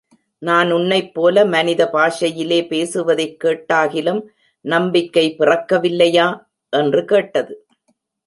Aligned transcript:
நான் 0.39 0.71
உன்னைப் 0.71 1.13
போல 1.13 1.45
மனித 1.45 1.89
பாஷையிலே 1.93 2.67
பேசுவதைக் 2.67 3.43
கேட்டாகிலும் 3.43 4.21
நம்பிக்கை 4.61 5.35
பிறக்கவில்லையா? 5.39 6.45
என்று 6.69 7.05
கேட்டது. 7.05 7.67